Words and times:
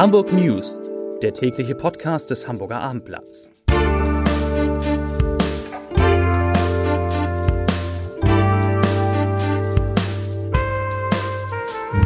Hamburg 0.00 0.32
News, 0.32 0.80
der 1.20 1.34
tägliche 1.34 1.74
Podcast 1.74 2.30
des 2.30 2.48
Hamburger 2.48 2.80
Abendblatts. 2.80 3.50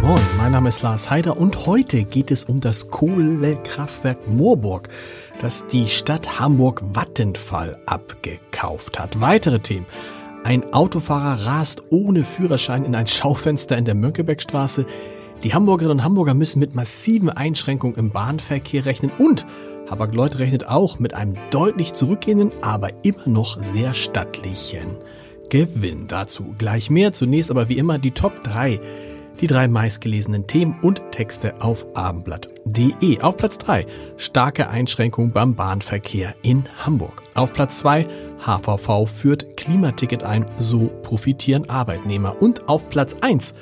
Moin, 0.02 0.20
mein 0.38 0.50
Name 0.50 0.70
ist 0.70 0.82
Lars 0.82 1.08
Heider 1.08 1.36
und 1.36 1.66
heute 1.66 2.02
geht 2.02 2.32
es 2.32 2.43
um 2.43 2.61
das 2.61 2.90
Kohlekraftwerk 2.90 4.26
Moorburg, 4.26 4.88
das 5.38 5.68
die 5.68 5.86
Stadt 5.86 6.40
Hamburg 6.40 6.82
Vattenfall 6.95 7.79
abgekauft 7.86 8.98
hat. 8.98 9.20
Weitere 9.20 9.61
Themen. 9.61 9.86
Ein 10.42 10.74
Autofahrer 10.74 11.46
rast 11.46 11.84
ohne 11.90 12.24
Führerschein 12.24 12.84
in 12.84 12.96
ein 12.96 13.06
Schaufenster 13.06 13.79
in 13.79 13.84
der 13.84 13.95
Mönckebergstraße. 13.95 14.84
Die 15.44 15.53
Hamburgerinnen 15.53 15.98
und 15.98 16.04
Hamburger 16.04 16.32
müssen 16.32 16.58
mit 16.58 16.75
massiven 16.75 17.29
Einschränkungen 17.29 17.96
im 17.96 18.11
Bahnverkehr 18.11 18.86
rechnen 18.86 19.12
und 19.18 19.44
Habak-Lloyd 19.90 20.39
rechnet 20.39 20.67
auch 20.67 20.98
mit 20.98 21.12
einem 21.12 21.36
deutlich 21.50 21.93
zurückgehenden, 21.93 22.50
aber 22.62 22.89
immer 23.04 23.29
noch 23.29 23.61
sehr 23.61 23.93
stattlichen 23.93 24.96
Gewinn. 25.50 26.07
Dazu 26.08 26.54
gleich 26.57 26.89
mehr. 26.89 27.12
Zunächst 27.12 27.50
aber 27.50 27.68
wie 27.68 27.76
immer 27.76 27.98
die 27.98 28.12
Top 28.12 28.43
3. 28.43 28.80
Die 29.43 29.46
drei 29.46 29.68
meistgelesenen 29.68 30.46
Themen 30.46 30.79
und 30.80 31.03
Texte 31.11 31.61
auf 31.61 31.84
abendblatt.de. 31.95 33.20
Auf 33.20 33.36
Platz 33.36 33.58
3 33.58 33.86
starke 34.17 34.70
Einschränkungen 34.70 35.33
beim 35.33 35.56
Bahnverkehr 35.56 36.34
in 36.41 36.64
Hamburg. 36.78 37.22
Auf 37.34 37.53
Platz 37.53 37.81
2 37.81 38.06
HVV 38.47 39.06
führt 39.06 39.58
Klimaticket 39.58 40.22
ein, 40.22 40.47
so 40.58 40.91
profitieren 41.03 41.69
Arbeitnehmer. 41.69 42.41
Und 42.41 42.67
auf 42.67 42.89
Platz 42.89 43.14
1 43.20 43.53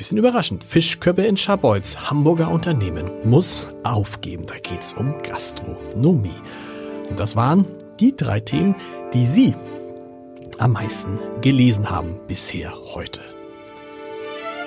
Bisschen 0.00 0.16
überraschend. 0.16 0.64
Fischköppe 0.64 1.26
in 1.26 1.36
Scharbeutz. 1.36 2.08
Hamburger 2.08 2.50
Unternehmen 2.50 3.10
muss 3.22 3.66
aufgeben. 3.82 4.46
Da 4.46 4.54
geht's 4.58 4.94
um 4.94 5.20
Gastronomie. 5.22 6.40
Und 7.10 7.20
das 7.20 7.36
waren 7.36 7.66
die 8.00 8.16
drei 8.16 8.40
Themen, 8.40 8.74
die 9.12 9.26
Sie 9.26 9.54
am 10.56 10.72
meisten 10.72 11.18
gelesen 11.42 11.90
haben 11.90 12.18
bisher 12.26 12.72
heute. 12.94 13.20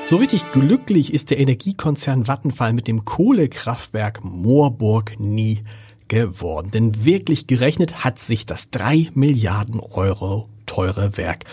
So 0.05 0.17
richtig 0.17 0.51
glücklich 0.51 1.11
ist 1.11 1.31
der 1.31 1.39
Energiekonzern 1.39 2.27
Vattenfall 2.27 2.71
mit 2.71 2.87
dem 2.87 3.03
Kohlekraftwerk 3.03 4.23
Moorburg 4.23 5.19
nie 5.19 5.63
geworden. 6.09 6.69
Denn 6.69 7.05
wirklich 7.05 7.47
gerechnet 7.47 8.03
hat 8.03 8.19
sich 8.19 8.45
das 8.45 8.69
drei 8.69 9.09
Milliarden 9.15 9.79
Euro 9.79 10.47
teure 10.67 11.17
Werk 11.17 11.45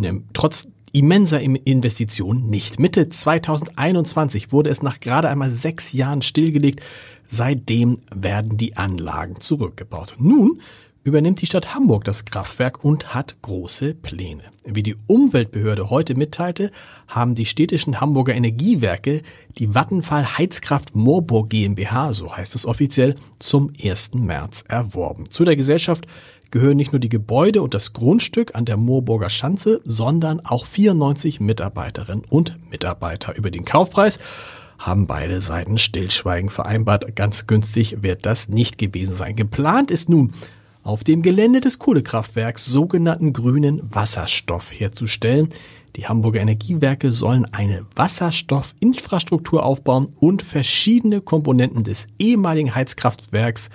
ne, 0.00 0.22
trotz 0.32 0.68
immenser 0.92 1.40
Investition 1.40 2.48
nicht. 2.48 2.78
Mitte 2.78 3.08
2021 3.08 4.52
wurde 4.52 4.70
es 4.70 4.82
nach 4.82 5.00
gerade 5.00 5.28
einmal 5.28 5.50
sechs 5.50 5.92
Jahren 5.92 6.22
stillgelegt. 6.22 6.80
Seitdem 7.28 7.98
werden 8.14 8.56
die 8.56 8.76
Anlagen 8.76 9.40
zurückgebaut. 9.40 10.16
Nun 10.18 10.60
übernimmt 11.02 11.40
die 11.40 11.46
Stadt 11.46 11.74
Hamburg 11.74 12.04
das 12.04 12.24
Kraftwerk 12.24 12.84
und 12.84 13.14
hat 13.14 13.40
große 13.42 13.94
Pläne. 13.94 14.42
Wie 14.64 14.82
die 14.82 14.96
Umweltbehörde 15.06 15.90
heute 15.90 16.14
mitteilte, 16.14 16.70
haben 17.08 17.34
die 17.34 17.46
städtischen 17.46 18.00
Hamburger 18.00 18.34
Energiewerke 18.34 19.22
die 19.58 19.74
Vattenfall 19.74 20.38
Heizkraft 20.38 20.94
Moorburg 20.94 21.50
GmbH, 21.50 22.12
so 22.12 22.36
heißt 22.36 22.54
es 22.54 22.66
offiziell, 22.66 23.14
zum 23.38 23.72
1. 23.82 24.14
März 24.14 24.64
erworben. 24.68 25.30
Zu 25.30 25.44
der 25.44 25.56
Gesellschaft 25.56 26.06
gehören 26.50 26.76
nicht 26.76 26.92
nur 26.92 27.00
die 27.00 27.08
Gebäude 27.08 27.62
und 27.62 27.74
das 27.74 27.92
Grundstück 27.92 28.54
an 28.54 28.64
der 28.64 28.76
Moorburger 28.76 29.30
Schanze, 29.30 29.80
sondern 29.84 30.40
auch 30.40 30.66
94 30.66 31.40
Mitarbeiterinnen 31.40 32.24
und 32.28 32.56
Mitarbeiter. 32.70 33.36
Über 33.36 33.50
den 33.50 33.64
Kaufpreis 33.64 34.18
haben 34.78 35.06
beide 35.06 35.40
Seiten 35.40 35.78
Stillschweigen 35.78 36.50
vereinbart. 36.50 37.14
Ganz 37.14 37.46
günstig 37.46 38.02
wird 38.02 38.26
das 38.26 38.48
nicht 38.48 38.78
gewesen 38.78 39.14
sein. 39.14 39.36
Geplant 39.36 39.90
ist 39.90 40.08
nun, 40.08 40.32
auf 40.82 41.04
dem 41.04 41.20
Gelände 41.20 41.60
des 41.60 41.78
Kohlekraftwerks 41.78 42.64
sogenannten 42.64 43.34
grünen 43.34 43.82
Wasserstoff 43.92 44.70
herzustellen. 44.72 45.48
Die 45.96 46.06
Hamburger 46.06 46.40
Energiewerke 46.40 47.12
sollen 47.12 47.44
eine 47.52 47.84
Wasserstoffinfrastruktur 47.94 49.64
aufbauen 49.64 50.14
und 50.20 50.42
verschiedene 50.42 51.20
Komponenten 51.20 51.84
des 51.84 52.06
ehemaligen 52.18 52.74
Heizkraftwerks 52.74 53.68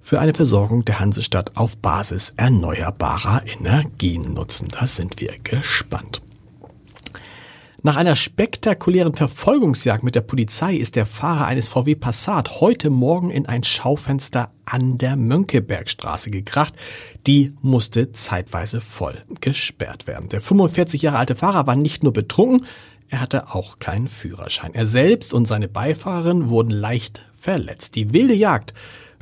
für 0.00 0.20
eine 0.20 0.34
Versorgung 0.34 0.84
der 0.84 1.00
Hansestadt 1.00 1.56
auf 1.56 1.78
Basis 1.78 2.34
erneuerbarer 2.36 3.42
Energien 3.46 4.34
nutzen. 4.34 4.68
Da 4.68 4.86
sind 4.86 5.20
wir 5.20 5.38
gespannt. 5.42 6.22
Nach 7.82 7.94
einer 7.94 8.16
spektakulären 8.16 9.14
Verfolgungsjagd 9.14 10.02
mit 10.02 10.16
der 10.16 10.20
Polizei 10.20 10.74
ist 10.74 10.96
der 10.96 11.06
Fahrer 11.06 11.46
eines 11.46 11.68
VW 11.68 11.94
Passat 11.94 12.60
heute 12.60 12.90
Morgen 12.90 13.30
in 13.30 13.46
ein 13.46 13.62
Schaufenster 13.62 14.50
an 14.64 14.98
der 14.98 15.14
Mönckebergstraße 15.14 16.30
gekracht. 16.30 16.74
Die 17.28 17.54
musste 17.62 18.10
zeitweise 18.10 18.80
voll 18.80 19.22
gesperrt 19.40 20.08
werden. 20.08 20.28
Der 20.28 20.40
45 20.40 21.02
Jahre 21.02 21.18
alte 21.18 21.36
Fahrer 21.36 21.68
war 21.68 21.76
nicht 21.76 22.02
nur 22.02 22.12
betrunken, 22.12 22.66
er 23.10 23.20
hatte 23.20 23.54
auch 23.54 23.78
keinen 23.78 24.08
Führerschein. 24.08 24.74
Er 24.74 24.84
selbst 24.84 25.32
und 25.32 25.46
seine 25.46 25.68
Beifahrerin 25.68 26.48
wurden 26.48 26.70
leicht 26.70 27.22
verletzt. 27.38 27.94
Die 27.94 28.12
wilde 28.12 28.34
Jagd 28.34 28.74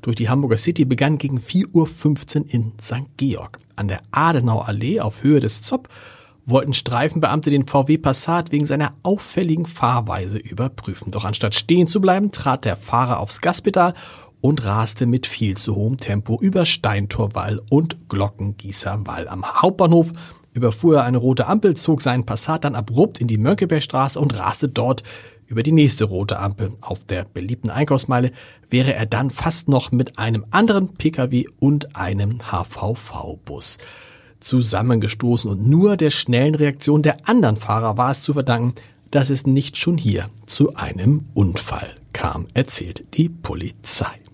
durch 0.06 0.14
die 0.14 0.28
Hamburger 0.28 0.56
City 0.56 0.84
begann 0.84 1.18
gegen 1.18 1.38
4.15 1.40 2.38
Uhr 2.38 2.44
in 2.48 2.72
St. 2.80 3.16
Georg. 3.16 3.58
An 3.74 3.88
der 3.88 4.02
Adenauallee 4.12 5.00
auf 5.00 5.24
Höhe 5.24 5.40
des 5.40 5.62
Zopp 5.62 5.88
wollten 6.44 6.74
Streifenbeamte 6.74 7.50
den 7.50 7.66
VW 7.66 7.98
Passat 7.98 8.52
wegen 8.52 8.66
seiner 8.66 8.94
auffälligen 9.02 9.66
Fahrweise 9.66 10.38
überprüfen. 10.38 11.10
Doch 11.10 11.24
anstatt 11.24 11.56
stehen 11.56 11.88
zu 11.88 12.00
bleiben, 12.00 12.30
trat 12.30 12.64
der 12.64 12.76
Fahrer 12.76 13.18
aufs 13.18 13.40
Gaspedal 13.40 13.94
und 14.40 14.64
raste 14.64 15.06
mit 15.06 15.26
viel 15.26 15.56
zu 15.56 15.74
hohem 15.74 15.96
Tempo 15.96 16.38
über 16.40 16.66
Steintorwall 16.66 17.60
und 17.68 18.08
Glockengießerwall. 18.08 19.26
Am 19.26 19.44
Hauptbahnhof 19.44 20.12
überfuhr 20.56 20.96
er 20.96 21.04
eine 21.04 21.18
rote 21.18 21.46
Ampel, 21.46 21.74
zog 21.74 22.02
seinen 22.02 22.26
Passat 22.26 22.64
dann 22.64 22.74
abrupt 22.74 23.20
in 23.20 23.28
die 23.28 23.38
Mönckebergstraße 23.38 24.18
und 24.18 24.38
raste 24.38 24.68
dort 24.68 25.02
über 25.46 25.62
die 25.62 25.72
nächste 25.72 26.06
rote 26.06 26.38
Ampel. 26.38 26.72
Auf 26.80 27.04
der 27.04 27.24
beliebten 27.24 27.70
Einkaufsmeile 27.70 28.32
wäre 28.68 28.94
er 28.94 29.06
dann 29.06 29.30
fast 29.30 29.68
noch 29.68 29.92
mit 29.92 30.18
einem 30.18 30.46
anderen 30.50 30.94
Pkw 30.94 31.46
und 31.60 31.94
einem 31.94 32.40
HVV-Bus 32.50 33.78
zusammengestoßen 34.40 35.50
und 35.50 35.66
nur 35.66 35.96
der 35.96 36.10
schnellen 36.10 36.54
Reaktion 36.54 37.02
der 37.02 37.28
anderen 37.28 37.56
Fahrer 37.56 37.96
war 37.96 38.10
es 38.10 38.22
zu 38.22 38.32
verdanken, 38.32 38.74
dass 39.10 39.30
es 39.30 39.46
nicht 39.46 39.76
schon 39.76 39.98
hier 39.98 40.30
zu 40.46 40.74
einem 40.74 41.24
Unfall 41.34 41.96
kam, 42.12 42.46
erzählt 42.54 43.04
die 43.14 43.28
Polizei. 43.28 44.25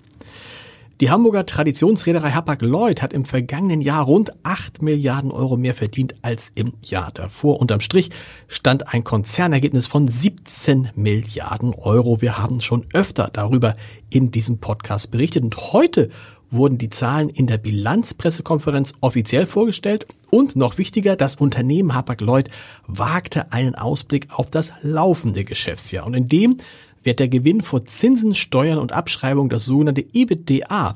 Die 1.02 1.10
Hamburger 1.10 1.44
Traditionsreederei 1.44 2.30
Hapag-Lloyd 2.30 3.02
hat 3.02 3.12
im 3.12 3.24
vergangenen 3.24 3.80
Jahr 3.80 4.04
rund 4.04 4.30
8 4.44 4.82
Milliarden 4.82 5.32
Euro 5.32 5.56
mehr 5.56 5.74
verdient 5.74 6.14
als 6.22 6.52
im 6.54 6.74
Jahr 6.80 7.10
davor. 7.12 7.58
Unterm 7.58 7.80
Strich 7.80 8.10
stand 8.46 8.94
ein 8.94 9.02
Konzernergebnis 9.02 9.88
von 9.88 10.06
17 10.06 10.90
Milliarden 10.94 11.74
Euro. 11.74 12.22
Wir 12.22 12.38
haben 12.38 12.60
schon 12.60 12.86
öfter 12.92 13.30
darüber 13.32 13.74
in 14.10 14.30
diesem 14.30 14.58
Podcast 14.58 15.10
berichtet 15.10 15.42
und 15.42 15.72
heute 15.72 16.08
wurden 16.50 16.78
die 16.78 16.90
Zahlen 16.90 17.30
in 17.30 17.48
der 17.48 17.58
Bilanzpressekonferenz 17.58 18.92
offiziell 19.00 19.46
vorgestellt 19.46 20.06
und 20.30 20.54
noch 20.54 20.78
wichtiger, 20.78 21.16
das 21.16 21.34
Unternehmen 21.34 21.96
Hapag-Lloyd 21.96 22.48
wagte 22.86 23.52
einen 23.52 23.74
Ausblick 23.74 24.28
auf 24.30 24.50
das 24.50 24.72
laufende 24.82 25.42
Geschäftsjahr 25.42 26.06
und 26.06 26.14
in 26.14 26.28
dem 26.28 26.58
wird 27.02 27.20
der 27.20 27.28
Gewinn 27.28 27.60
vor 27.60 27.86
Zinsen, 27.86 28.34
Steuern 28.34 28.78
und 28.78 28.92
Abschreibung, 28.92 29.48
das 29.48 29.64
sogenannte 29.64 30.04
EBITDA, 30.12 30.94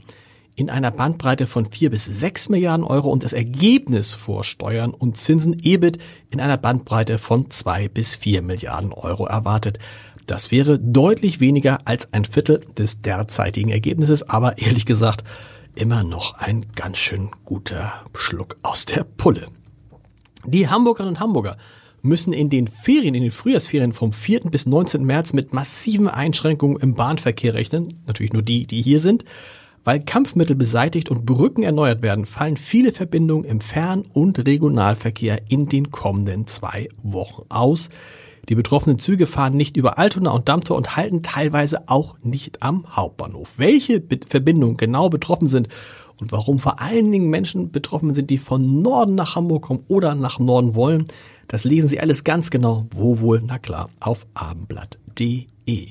in 0.57 0.71
einer 0.71 0.91
Bandbreite 0.91 1.47
von 1.47 1.67
4 1.67 1.91
bis 1.91 2.07
6 2.07 2.49
Milliarden 2.49 2.85
Euro 2.85 3.11
und 3.11 3.23
das 3.23 3.35
Ergebnis 3.35 4.15
vor 4.15 4.43
Steuern 4.43 4.93
und 4.93 5.19
Zinsen 5.19 5.59
EBIT 5.63 5.99
in 6.31 6.41
einer 6.41 6.57
Bandbreite 6.57 7.19
von 7.19 7.51
2 7.51 7.89
bis 7.89 8.17
4 8.17 8.41
Milliarden 8.41 8.93
Euro 8.93 9.27
erwartet. 9.27 9.79
Das 10.27 10.51
wäre 10.51 10.79
deutlich 10.79 11.41
weniger 11.41 11.79
als 11.85 12.13
ein 12.13 12.25
Viertel 12.25 12.61
des 12.77 13.03
derzeitigen 13.03 13.69
Ergebnisses, 13.69 14.29
aber 14.29 14.59
ehrlich 14.59 14.87
gesagt 14.87 15.25
immer 15.75 16.03
noch 16.03 16.35
ein 16.35 16.67
ganz 16.75 16.97
schön 16.97 17.31
guter 17.45 17.93
Schluck 18.15 18.57
aus 18.63 18.87
der 18.87 19.05
Pulle. 19.05 19.49
Die 20.47 20.69
Hamburgerinnen 20.69 21.15
und 21.15 21.21
Hamburger 21.21 21.59
müssen 22.07 22.33
in 22.33 22.49
den 22.49 22.69
Ferien, 22.69 23.15
in 23.15 23.23
den 23.23 23.33
Frühjahrsferien 23.33 23.93
vom 23.93 24.13
4. 24.13 24.41
bis 24.51 24.67
19. 24.67 25.05
März 25.05 25.33
mit 25.33 25.53
massiven 25.53 26.09
Einschränkungen 26.09 26.81
im 26.81 26.95
Bahnverkehr 26.95 27.55
rechnen. 27.55 27.95
Natürlich 28.07 28.33
nur 28.33 28.43
die, 28.43 28.67
die 28.67 28.81
hier 28.81 29.01
sind. 29.01 29.25
Weil 29.85 30.01
Kampfmittel 30.01 30.57
beseitigt 30.57 31.11
und 31.11 31.27
Brücken 31.27 31.63
erneuert 31.63 32.03
werden, 32.03 32.27
fallen 32.27 32.57
viele 32.57 32.93
Verbindungen 32.93 33.45
im 33.45 33.61
Fern- 33.61 34.05
und 34.13 34.45
Regionalverkehr 34.45 35.43
in 35.49 35.69
den 35.69 35.93
kommenden 35.93 36.47
zwei 36.47 36.89
Wochen 37.03 37.45
aus. 37.51 37.91
Die 38.49 38.55
betroffenen 38.55 38.99
Züge 38.99 39.27
fahren 39.27 39.57
nicht 39.57 39.77
über 39.77 39.99
Altona 39.99 40.31
und 40.31 40.49
Dammtor 40.49 40.77
und 40.77 40.97
halten 40.97 41.23
teilweise 41.23 41.89
auch 41.89 42.17
nicht 42.23 42.63
am 42.63 42.97
Hauptbahnhof. 42.97 43.59
Welche 43.59 44.01
Be 44.01 44.21
Verbindungen 44.27 44.77
genau 44.77 45.09
betroffen 45.09 45.49
sind 45.49 45.69
und 46.21 46.33
warum 46.33 46.59
vor 46.59 46.81
allen 46.81 47.11
Dingen 47.13 47.29
Menschen 47.29 47.71
betroffen 47.71 48.15
sind, 48.15 48.31
die 48.31 48.39
von 48.39 48.83
Norden 48.83 49.15
nach 49.15 49.37
Hamburg 49.37 49.65
kommen 49.65 49.85
oder 49.89 50.15
nach 50.15 50.39
Norden 50.39 50.75
wollen, 50.75 51.07
das 51.49 51.65
lesen 51.65 51.89
Sie 51.89 52.01
alles 52.01 52.25
ganz 52.25 52.51
genau. 52.51 52.87
Wo 52.91 53.21
wohl? 53.21 53.43
Na 53.45 53.59
klar, 53.59 53.89
auf 54.01 54.27
abendblatt.de. 54.35 55.89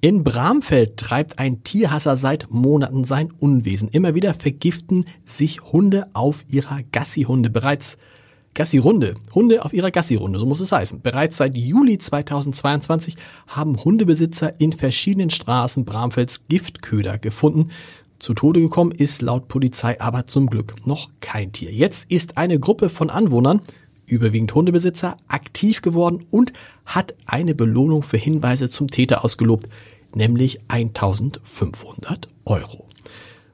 In 0.00 0.22
Bramfeld 0.22 0.96
treibt 0.96 1.38
ein 1.38 1.64
Tierhasser 1.64 2.16
seit 2.16 2.50
Monaten 2.50 3.04
sein 3.04 3.32
Unwesen. 3.32 3.88
Immer 3.88 4.14
wieder 4.14 4.34
vergiften 4.34 5.06
sich 5.24 5.60
Hunde 5.72 6.06
auf 6.12 6.44
ihrer 6.48 6.80
Gassihunde. 6.92 7.50
Bereits 7.50 7.98
Gassi-Runde. 8.54 9.14
Hunde 9.34 9.64
auf 9.64 9.72
ihrer 9.72 9.92
Gassi-Runde, 9.92 10.38
so 10.40 10.46
muss 10.46 10.60
es 10.60 10.72
heißen. 10.72 11.00
Bereits 11.00 11.36
seit 11.36 11.56
Juli 11.56 11.98
2022 11.98 13.16
haben 13.46 13.84
Hundebesitzer 13.84 14.60
in 14.60 14.72
verschiedenen 14.72 15.30
Straßen 15.30 15.84
Bramfelds 15.84 16.48
Giftköder 16.48 17.18
gefunden. 17.18 17.70
Zu 18.18 18.34
Tode 18.34 18.60
gekommen 18.60 18.90
ist 18.90 19.22
laut 19.22 19.46
Polizei 19.46 20.00
aber 20.00 20.26
zum 20.26 20.48
Glück 20.48 20.86
noch 20.86 21.10
kein 21.20 21.52
Tier. 21.52 21.72
Jetzt 21.72 22.10
ist 22.10 22.36
eine 22.36 22.58
Gruppe 22.58 22.90
von 22.90 23.10
Anwohnern, 23.10 23.60
überwiegend 24.06 24.52
Hundebesitzer, 24.54 25.16
aktiv 25.28 25.82
geworden 25.82 26.26
und 26.30 26.52
hat 26.84 27.14
eine 27.26 27.54
Belohnung 27.54 28.02
für 28.02 28.16
Hinweise 28.16 28.68
zum 28.68 28.90
Täter 28.90 29.24
ausgelobt, 29.24 29.68
nämlich 30.16 30.58
1500 30.66 32.28
Euro. 32.44 32.88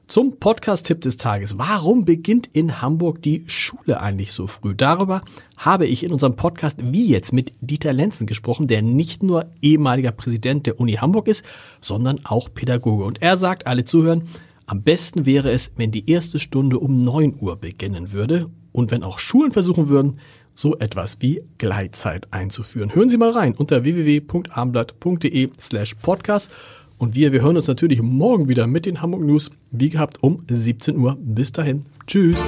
Zum 0.07 0.37
Podcast-Tipp 0.37 1.01
des 1.01 1.17
Tages. 1.17 1.57
Warum 1.57 2.05
beginnt 2.05 2.47
in 2.53 2.79
Hamburg 2.79 3.23
die 3.23 3.43
Schule 3.47 4.01
eigentlich 4.01 4.33
so 4.33 4.45
früh? 4.45 4.75
Darüber 4.75 5.21
habe 5.57 5.87
ich 5.87 6.03
in 6.03 6.11
unserem 6.11 6.35
Podcast 6.35 6.77
wie 6.83 7.07
jetzt 7.07 7.33
mit 7.33 7.53
Dieter 7.61 7.91
Lenzen 7.91 8.27
gesprochen, 8.27 8.67
der 8.67 8.83
nicht 8.83 9.23
nur 9.23 9.47
ehemaliger 9.63 10.11
Präsident 10.11 10.67
der 10.67 10.79
Uni 10.79 10.93
Hamburg 10.93 11.27
ist, 11.27 11.43
sondern 11.81 12.23
auch 12.23 12.49
Pädagoge. 12.53 13.03
Und 13.03 13.23
er 13.23 13.35
sagt, 13.35 13.65
alle 13.65 13.83
zuhören, 13.83 14.29
am 14.67 14.83
besten 14.83 15.25
wäre 15.25 15.51
es, 15.51 15.71
wenn 15.75 15.91
die 15.91 16.09
erste 16.09 16.39
Stunde 16.39 16.79
um 16.79 17.03
9 17.03 17.35
Uhr 17.39 17.55
beginnen 17.57 18.11
würde 18.11 18.49
und 18.71 18.91
wenn 18.91 19.03
auch 19.03 19.19
Schulen 19.19 19.51
versuchen 19.51 19.89
würden, 19.89 20.19
so 20.53 20.77
etwas 20.77 21.21
wie 21.21 21.41
Gleitzeit 21.57 22.27
einzuführen. 22.31 22.95
Hören 22.95 23.09
Sie 23.09 23.17
mal 23.17 23.31
rein 23.31 23.53
unter 23.53 23.83
www.armblatt.de 23.83 25.49
slash 25.59 25.95
podcast 25.95 26.49
und 26.97 27.13
wir, 27.13 27.33
wir 27.33 27.41
hören 27.41 27.57
uns 27.57 27.67
natürlich 27.67 28.01
morgen 28.01 28.47
wieder 28.47 28.67
mit 28.67 28.85
den 28.85 29.01
Hamburg 29.01 29.21
News, 29.21 29.51
wie 29.71 29.89
gehabt 29.89 30.23
um 30.23 30.43
17 30.49 30.97
Uhr. 30.97 31.17
Bis 31.19 31.51
dahin. 31.51 31.85
Tschüss. 32.07 32.47